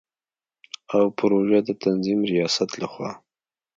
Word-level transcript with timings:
او 0.95 1.03
پروژو 1.19 1.59
د 1.67 1.69
تنظیم 1.83 2.19
ریاست 2.31 2.69
له 2.81 2.87
خوا 2.91 3.11